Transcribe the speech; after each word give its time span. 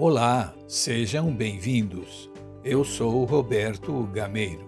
Olá, 0.00 0.54
sejam 0.68 1.34
bem-vindos. 1.34 2.30
Eu 2.62 2.84
sou 2.84 3.24
Roberto 3.24 4.04
Gameiro. 4.12 4.64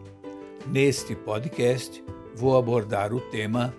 Neste 0.66 1.14
podcast, 1.14 2.02
vou 2.34 2.58
abordar 2.58 3.14
o 3.14 3.20
tema 3.20 3.72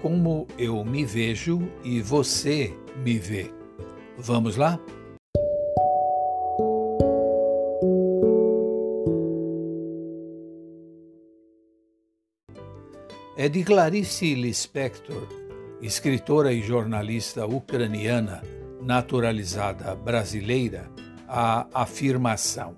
Como 0.00 0.46
eu 0.56 0.82
me 0.82 1.04
vejo 1.04 1.60
e 1.84 2.00
você 2.00 2.74
me 3.04 3.18
vê. 3.18 3.52
Vamos 4.16 4.56
lá? 4.56 4.80
É 13.36 13.50
de 13.50 13.62
Clarice 13.64 14.34
Lispector, 14.34 15.28
escritora 15.82 16.54
e 16.54 16.62
jornalista 16.62 17.44
ucraniana 17.44 18.40
naturalizada 18.80 19.94
brasileira 19.94 20.90
a 21.28 21.66
afirmação. 21.72 22.76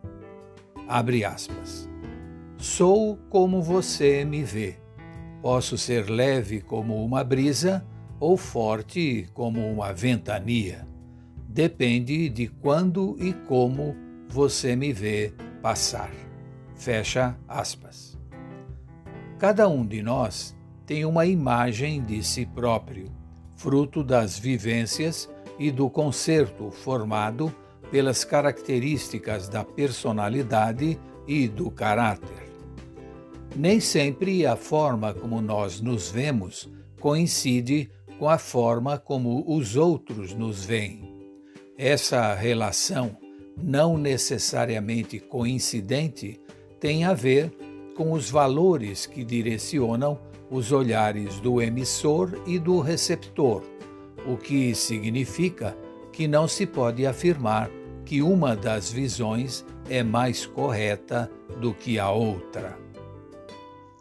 Abre 0.87 1.25
aspas. 1.25 1.88
Sou 2.59 3.16
como 3.30 3.62
você 3.62 4.25
me 4.25 4.42
vê. 4.45 4.77
Posso 5.41 5.78
ser 5.78 6.09
leve 6.11 6.61
como 6.61 7.05
uma 7.05 7.25
brisa 7.25 7.84
ou 8.20 8.37
forte 8.37 9.27
como 9.33 9.66
uma 9.69 9.92
ventania. 9.92 10.87
Depende 11.48 12.28
de 12.28 12.47
quando 12.47 13.16
e 13.19 13.33
como 13.33 13.97
você 14.28 14.77
me 14.77 14.92
vê 14.92 15.33
passar. 15.61 16.11
Fecha 16.75 17.37
aspas. 17.48 18.19
Cada 19.39 19.69
um 19.69 19.84
de 19.84 20.03
nós 20.03 20.56
tem 20.87 21.05
uma 21.05 21.27
imagem 21.27 22.03
de 22.03 22.23
si 22.23 22.47
próprio, 22.47 23.11
fruto 23.56 24.05
das 24.05 24.39
vivências 24.39 25.28
e 25.62 25.70
do 25.70 25.88
concerto 25.88 26.72
formado 26.72 27.55
pelas 27.88 28.24
características 28.24 29.48
da 29.48 29.62
personalidade 29.62 30.98
e 31.24 31.46
do 31.46 31.70
caráter. 31.70 32.50
Nem 33.55 33.78
sempre 33.78 34.44
a 34.44 34.56
forma 34.56 35.14
como 35.14 35.40
nós 35.40 35.80
nos 35.80 36.10
vemos 36.10 36.68
coincide 36.98 37.88
com 38.18 38.28
a 38.28 38.38
forma 38.38 38.98
como 38.98 39.44
os 39.46 39.77
outros 39.77 40.34
nos 40.34 40.64
veem. 40.64 41.08
Essa 41.78 42.34
relação, 42.34 43.16
não 43.56 43.96
necessariamente 43.96 45.20
coincidente, 45.20 46.40
tem 46.80 47.05
a 47.05 47.14
ver 47.14 47.52
com 47.96 48.10
os 48.10 48.28
valores 48.28 49.06
que 49.06 49.22
direcionam 49.22 50.18
os 50.50 50.72
olhares 50.72 51.38
do 51.38 51.62
emissor 51.62 52.42
e 52.48 52.58
do 52.58 52.80
receptor 52.80 53.62
o 54.27 54.37
que 54.37 54.75
significa 54.75 55.77
que 56.12 56.28
não 56.28 56.47
se 56.47 56.67
pode 56.67 57.06
afirmar 57.06 57.70
que 58.05 58.23
uma 58.23 58.55
das 58.55 58.91
visões 58.91 59.64
é 59.89 60.03
mais 60.03 60.47
correta 60.47 61.31
do 61.61 61.73
que 61.73 61.98
a 61.98 62.11
outra. 62.11 62.79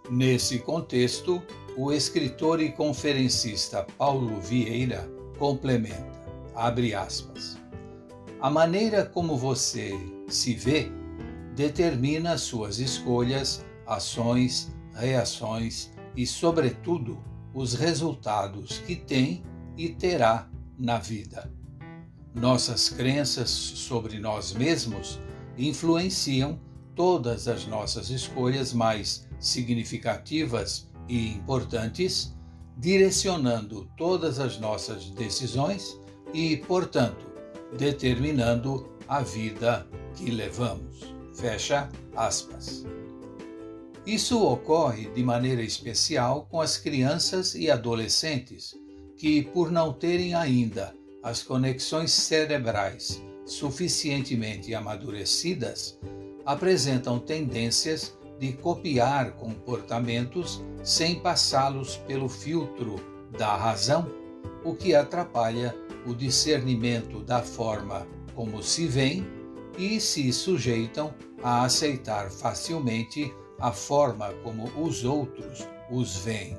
Nesse 0.10 0.60
contexto, 0.60 1.42
o 1.78 1.92
escritor 1.92 2.62
e 2.62 2.72
conferencista 2.72 3.86
Paulo 3.98 4.40
Vieira 4.42 5.10
complementa, 5.38 6.26
abre 6.54 6.94
aspas, 6.94 7.58
a 8.42 8.50
maneira 8.50 9.06
como 9.06 9.38
você 9.38 9.92
se 10.28 10.54
vê 10.54 10.92
determina 11.56 12.38
suas 12.38 12.80
escolhas, 12.80 13.66
ações, 13.86 14.72
reações 14.94 15.92
e, 16.16 16.26
sobretudo, 16.26 17.20
os 17.54 17.74
resultados 17.74 18.80
que 18.80 18.96
tem 18.96 19.44
e 19.78 19.90
terá 19.90 20.50
na 20.78 20.98
vida. 20.98 21.52
Nossas 22.34 22.90
crenças 22.90 23.50
sobre 23.50 24.20
nós 24.20 24.54
mesmos 24.54 25.20
influenciam 25.58 26.60
todas 26.96 27.48
as 27.48 27.66
nossas 27.66 28.10
escolhas 28.10 28.74
mais 28.74 29.28
significativas 29.40 30.90
e 31.08 31.30
importantes, 31.30 32.36
direcionando 32.78 33.90
todas 33.98 34.40
as 34.40 34.60
nossas 34.60 35.10
decisões 35.12 36.00
e, 36.34 36.58
portanto, 36.58 37.30
determinando 37.78 38.90
a 39.08 39.22
vida 39.22 39.88
que 40.16 40.32
levamos. 40.32 41.14
Fecha 41.36 41.90
aspas. 42.16 42.86
Isso 44.06 44.44
ocorre 44.44 45.10
de 45.12 45.24
maneira 45.24 45.62
especial 45.62 46.48
com 46.50 46.60
as 46.60 46.78
crianças 46.78 47.56
e 47.56 47.70
adolescentes, 47.70 48.74
que, 49.22 49.44
por 49.44 49.70
não 49.70 49.94
terem 49.94 50.34
ainda 50.34 50.96
as 51.22 51.44
conexões 51.44 52.12
cerebrais 52.12 53.22
suficientemente 53.46 54.74
amadurecidas, 54.74 56.00
apresentam 56.44 57.20
tendências 57.20 58.18
de 58.40 58.54
copiar 58.54 59.34
comportamentos 59.34 60.60
sem 60.84 61.20
passá-los 61.20 61.98
pelo 62.08 62.28
filtro 62.28 62.96
da 63.38 63.56
razão, 63.56 64.12
o 64.66 64.74
que 64.74 64.96
atrapalha 64.96 65.76
o 66.08 66.16
discernimento 66.16 67.20
da 67.20 67.44
forma 67.44 68.08
como 68.34 68.64
se 68.64 68.88
veem 68.88 69.24
e 69.78 70.00
se 70.00 70.34
sujeitam 70.34 71.14
a 71.44 71.64
aceitar 71.64 72.32
facilmente 72.32 73.32
a 73.60 73.72
forma 73.72 74.34
como 74.44 74.66
os 74.84 75.04
outros 75.04 75.68
os 75.92 76.16
veem. 76.16 76.58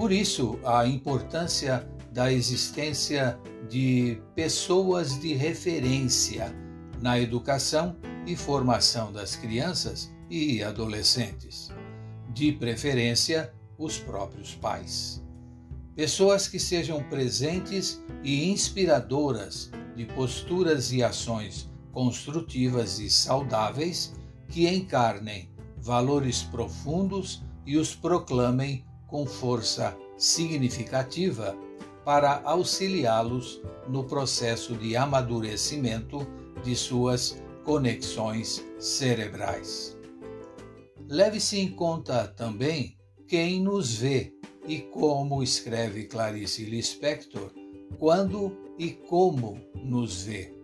Por 0.00 0.12
isso, 0.12 0.58
a 0.64 0.86
importância 0.86 1.86
da 2.10 2.32
existência 2.32 3.38
de 3.68 4.18
pessoas 4.34 5.20
de 5.20 5.34
referência 5.34 6.56
na 7.02 7.20
educação 7.20 7.94
e 8.26 8.34
formação 8.34 9.12
das 9.12 9.36
crianças 9.36 10.10
e 10.30 10.62
adolescentes, 10.62 11.68
de 12.32 12.50
preferência 12.50 13.52
os 13.76 13.98
próprios 13.98 14.54
pais. 14.54 15.22
Pessoas 15.94 16.48
que 16.48 16.58
sejam 16.58 17.02
presentes 17.02 18.02
e 18.24 18.50
inspiradoras 18.50 19.70
de 19.94 20.06
posturas 20.06 20.92
e 20.92 21.02
ações 21.02 21.70
construtivas 21.92 22.98
e 23.00 23.10
saudáveis 23.10 24.14
que 24.48 24.66
encarnem 24.66 25.50
valores 25.76 26.42
profundos 26.42 27.42
e 27.66 27.76
os 27.76 27.94
proclamem 27.94 28.82
com 29.10 29.26
força 29.26 29.96
significativa 30.16 31.56
para 32.04 32.40
auxiliá-los 32.44 33.60
no 33.88 34.04
processo 34.04 34.74
de 34.74 34.96
amadurecimento 34.96 36.26
de 36.62 36.74
suas 36.76 37.42
conexões 37.64 38.64
cerebrais. 38.78 39.96
Leve-se 41.08 41.58
em 41.58 41.68
conta 41.68 42.26
também 42.28 42.96
quem 43.26 43.60
nos 43.60 43.94
vê 43.94 44.32
e 44.66 44.78
como 44.78 45.42
escreve 45.42 46.04
Clarice 46.04 46.64
Lispector, 46.64 47.52
quando 47.98 48.56
e 48.78 48.90
como 48.90 49.60
nos 49.74 50.22
vê. 50.22 50.54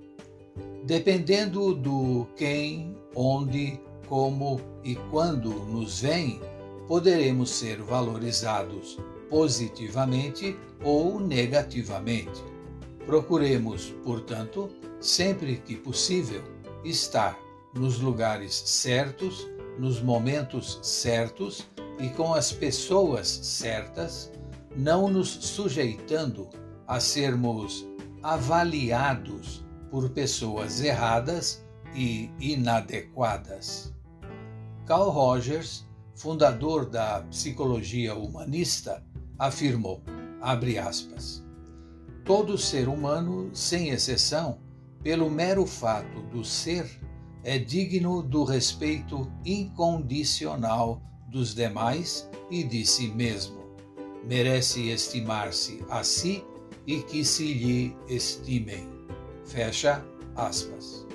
Dependendo 0.84 1.74
do 1.74 2.26
quem, 2.36 2.96
onde, 3.14 3.80
como 4.08 4.60
e 4.84 4.94
quando 5.10 5.50
nos 5.50 6.00
vem, 6.00 6.40
poderemos 6.86 7.50
ser 7.50 7.82
valorizados 7.82 8.98
positivamente 9.28 10.56
ou 10.82 11.19
negativamente. 11.20 12.42
Procuremos, 13.04 13.94
portanto, 14.04 14.70
sempre 15.00 15.56
que 15.56 15.76
possível, 15.76 16.43
estar 16.84 17.38
nos 17.75 17.99
lugares 17.99 18.55
certos, 18.55 19.46
nos 19.78 20.00
momentos 20.00 20.78
certos 20.82 21.69
e 21.99 22.08
com 22.11 22.34
as 22.34 22.52
pessoas 22.52 23.28
certas, 23.28 24.32
não 24.75 25.08
nos 25.08 25.28
sujeitando 25.28 26.49
a 26.87 27.00
sermos 27.00 27.87
avaliados 28.22 29.64
por 29.90 30.11
pessoas 30.11 30.81
erradas 30.81 31.64
e 31.94 32.31
inadequadas. 32.40 33.93
Carl 34.84 35.11
Rogers 35.11 35.86
fundador 36.16 36.86
da 36.88 37.22
psicologia 37.30 38.14
humanista, 38.14 39.04
afirmou, 39.38 40.02
aspas, 40.40 41.44
todo 42.24 42.58
ser 42.58 42.88
humano, 42.88 43.50
sem 43.52 43.90
exceção, 43.90 44.58
pelo 45.02 45.30
mero 45.30 45.66
fato 45.66 46.22
do 46.32 46.42
ser, 46.44 46.90
é 47.44 47.58
digno 47.58 48.22
do 48.22 48.42
respeito 48.42 49.30
incondicional 49.44 51.00
dos 51.28 51.54
demais 51.54 52.28
e 52.50 52.64
de 52.64 52.84
si 52.84 53.08
mesmo. 53.08 53.64
Merece 54.26 54.88
estimar-se 54.88 55.84
a 55.88 56.02
si 56.02 56.44
e 56.86 57.02
que 57.02 57.24
se 57.24 57.52
lhe 57.52 57.96
estimem. 58.08 58.88
Fecha 59.44 60.04
aspas. 60.34 61.06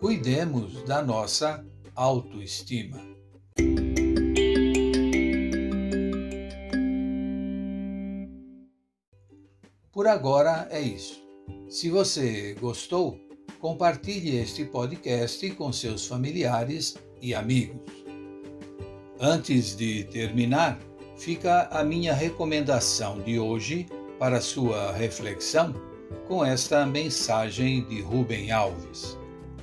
Cuidemos 0.00 0.82
da 0.82 1.02
nossa 1.02 1.64
autoestima. 1.94 3.15
Por 9.96 10.06
agora 10.06 10.68
é 10.70 10.78
isso. 10.78 11.24
Se 11.70 11.88
você 11.88 12.54
gostou, 12.60 13.18
compartilhe 13.58 14.36
este 14.36 14.62
podcast 14.62 15.50
com 15.52 15.72
seus 15.72 16.06
familiares 16.06 16.98
e 17.22 17.34
amigos. 17.34 17.80
Antes 19.18 19.74
de 19.74 20.04
terminar, 20.04 20.78
fica 21.16 21.62
a 21.70 21.82
minha 21.82 22.12
recomendação 22.12 23.22
de 23.22 23.40
hoje 23.40 23.86
para 24.18 24.42
sua 24.42 24.92
reflexão 24.92 25.74
com 26.28 26.44
esta 26.44 26.84
mensagem 26.84 27.82
de 27.88 28.02
Rubem 28.02 28.50
Alves. 28.50 29.16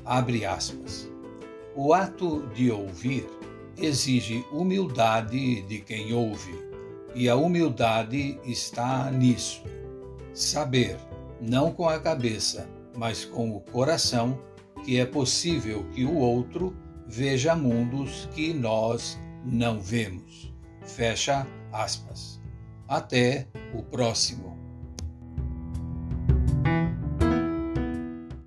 Abre 0.04 0.48
aspas. 0.48 1.08
O 1.76 1.94
ato 1.94 2.48
de 2.56 2.72
ouvir 2.72 3.28
exige 3.78 4.44
humildade 4.52 5.62
de 5.62 5.80
quem 5.82 6.12
ouve, 6.12 6.56
e 7.14 7.30
a 7.30 7.36
humildade 7.36 8.40
está 8.44 9.12
nisso. 9.12 9.62
Saber, 10.34 10.98
não 11.40 11.72
com 11.72 11.88
a 11.88 12.00
cabeça, 12.00 12.68
mas 12.96 13.24
com 13.24 13.56
o 13.56 13.60
coração, 13.60 14.40
que 14.84 15.00
é 15.00 15.06
possível 15.06 15.86
que 15.92 16.04
o 16.06 16.18
outro 16.18 16.76
veja 17.08 17.56
mundos 17.56 18.28
que 18.34 18.54
nós 18.54 19.20
não 19.46 19.80
vemos. 19.80 20.54
Fecha 20.84 21.48
aspas. 21.72 22.42
Até 22.88 23.48
o 23.74 23.84
próximo. 23.84 24.63